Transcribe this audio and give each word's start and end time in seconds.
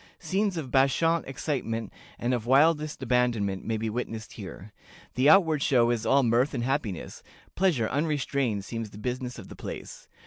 Scenes 0.17 0.57
of 0.57 0.71
bacchant 0.71 1.27
excitement 1.27 1.93
and 2.17 2.33
of 2.33 2.47
wildest 2.47 3.03
abandonment 3.03 3.63
may 3.63 3.77
be 3.77 3.87
witnessed 3.87 4.33
here. 4.33 4.73
The 5.13 5.29
outward 5.29 5.61
show 5.61 5.91
is 5.91 6.07
all 6.07 6.23
mirth 6.23 6.55
and 6.55 6.63
happiness; 6.63 7.21
pleasure 7.53 7.87
unrestrained 7.87 8.65
seems 8.65 8.89
the 8.89 8.97
business 8.97 9.37
of 9.37 9.47
the 9.47 9.55
place. 9.55 10.07